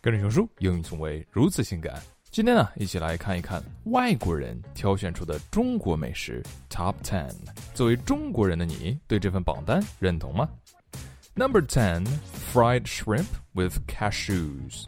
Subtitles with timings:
[0.00, 2.02] 跟着熊叔，英语从未如此性感。
[2.30, 7.32] 今天呢，一起来看一看外国人挑选出的中国美食 Top Ten。
[7.74, 10.48] 作为中国人的你，对这份榜单认同吗？
[11.36, 12.06] Number ten,
[12.52, 14.86] fried shrimp with cashews.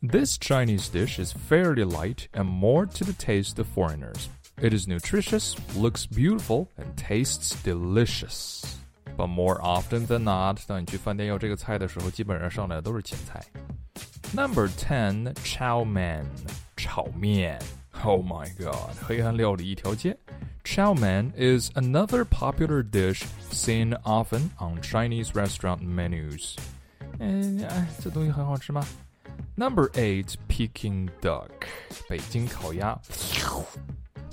[0.00, 4.26] This Chinese dish is fairly light and more to the taste of foreigners.
[4.56, 8.62] It is nutritious, looks beautiful, and tastes delicious.
[9.16, 13.40] But more often than not，当你去饭店要这个菜的时候，基本上上来的都是前菜。
[14.34, 16.24] Number ten, chow mein，
[16.76, 17.58] 炒面。
[18.04, 20.16] Oh my god，黑暗料理一条街。
[20.64, 26.56] Chow mein is another popular dish seen often on Chinese restaurant menus.
[27.18, 28.86] 嗯，哎，这东西很好吃吗？
[29.56, 31.48] Number eight, Peking duck，
[32.08, 33.00] 北京烤鸭。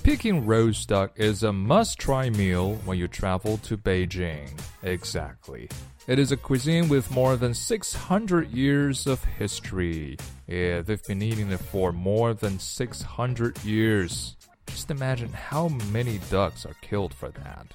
[0.04, 4.49] Peking roast duck is a must-try meal when you travel to Beijing.
[4.84, 5.68] Exactly.
[6.08, 10.18] It is a cuisine with more than 600 years of history.
[10.48, 14.35] Yeah, they've been eating it for more than 600 years.
[14.68, 17.74] Just imagine how many ducks are killed for that.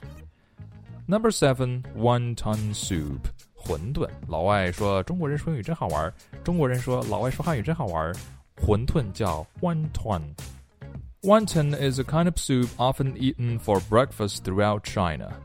[1.09, 3.29] Number seven, wonton soup.
[3.67, 6.13] 馄饨，老外说中国人说英语真好玩，
[6.45, 8.15] 中国人说老外说汉语真好玩。
[8.57, 10.23] 馄饨叫 wonton。
[11.25, 15.37] Wonton is a kind of soup often eaten for breakfast throughout China.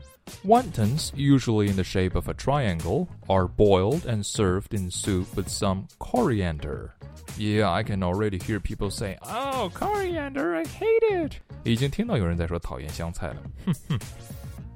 [0.44, 5.48] Wontons, usually in the shape of a triangle, are boiled and served in soup with
[5.48, 6.94] some coriander.
[7.36, 13.42] Yeah, I can already hear people say, "Oh, coriander, I hate it." 已经听到有人在说讨厌香菜了。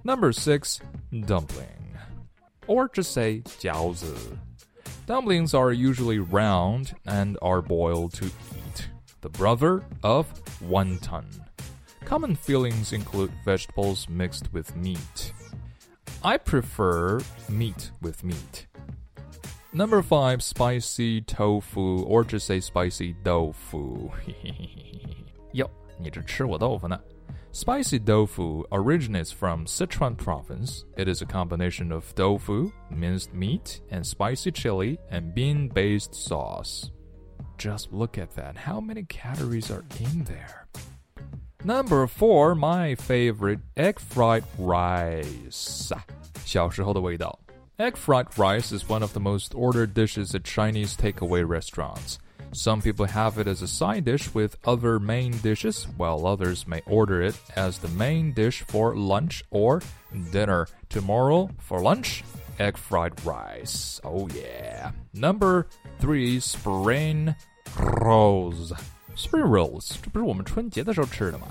[0.05, 0.79] Number six,
[1.13, 1.97] dumpling,
[2.67, 4.15] or just say 饺子.
[5.07, 8.89] Dumplings are usually round and are boiled to eat.
[9.26, 10.32] The brother of
[10.62, 11.26] wonton.
[12.06, 15.34] Common fillings include vegetables mixed with meat.
[16.24, 18.68] I prefer meat with meat.
[19.74, 24.12] Number five, spicy tofu, or just say spicy tofu.
[25.54, 25.72] Yo,
[27.52, 30.86] Spicy tofu originates from Sichuan province.
[30.98, 36.92] It is a combination of tofu, minced meat, and spicy chili and bean-based sauce.
[37.59, 38.57] Just look at that.
[38.57, 40.67] How many calories are in there?
[41.63, 45.93] Number four, my favorite, egg fried rice.
[46.45, 47.39] 小时候的味道.
[47.79, 52.19] Egg fried rice is one of the most ordered dishes at Chinese takeaway restaurants.
[52.53, 56.83] Some people have it as a side dish with other main dishes, while others may
[56.85, 59.83] order it as the main dish for lunch or
[60.33, 60.67] dinner.
[60.89, 62.25] Tomorrow, for lunch,
[62.60, 64.00] egg fried rice.
[64.04, 64.92] Oh yeah.
[65.14, 65.68] Number
[66.00, 67.36] three, spring
[67.78, 68.74] rolls.
[69.16, 71.48] Spring rolls，这不是我们春节的时候吃的吗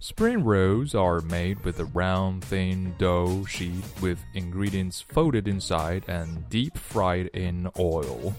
[0.00, 6.48] ？Spring rolls are made with a round thin dough sheet with ingredients folded inside and
[6.48, 8.32] deep fried in oil.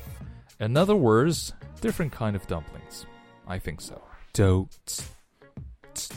[0.59, 3.05] In other words, different kind of dumplings.
[3.47, 4.01] I think so.
[4.33, 4.69] Dough.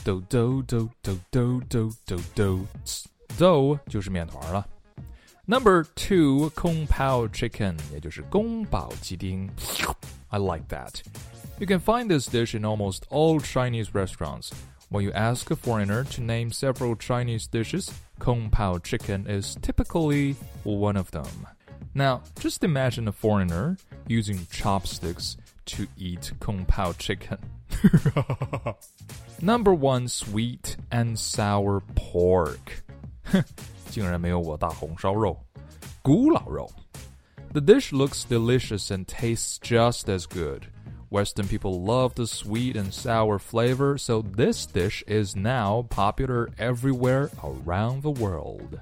[0.04, 1.92] Dough dough dough dough dough dough
[2.36, 2.66] dough
[3.36, 4.64] dough 就是面团了。
[5.51, 9.49] Number two, Kung Pao chicken, 也就是宫保鸡丁.
[10.29, 11.01] I like that.
[11.59, 14.51] You can find this dish in almost all Chinese restaurants.
[14.89, 20.35] When you ask a foreigner to name several Chinese dishes, Kung Pao chicken is typically
[20.63, 21.47] one of them.
[21.93, 27.37] Now, just imagine a foreigner using chopsticks to eat Kung Pao chicken.
[29.41, 32.83] Number one, sweet and sour pork.
[33.91, 35.37] 竟然没有我大红烧肉，
[36.01, 36.69] 古老肉。
[37.53, 40.63] The dish looks delicious and tastes just as good.
[41.09, 47.29] Western people love the sweet and sour flavor, so this dish is now popular everywhere
[47.41, 48.81] around the world.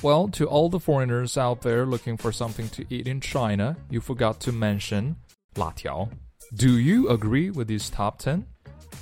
[0.00, 4.00] Well, to all the foreigners out there looking for something to eat in China, you
[4.00, 5.16] forgot to mention
[5.56, 6.08] 辣条.
[6.54, 8.44] Do you agree with these top 10?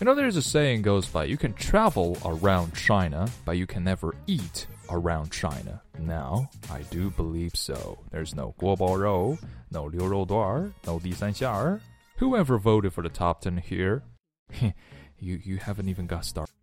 [0.00, 3.84] You know, there's a saying goes by you can travel around China, but you can
[3.84, 5.81] never eat around China.
[5.99, 7.99] Now, I do believe so.
[8.11, 9.37] There's no Guo Rou,
[9.71, 11.81] no Liu Rou Duar, no Di San Xiar.
[12.17, 14.03] Whoever voted for the top 10 here,
[14.61, 14.73] you,
[15.19, 16.56] you haven't even got started.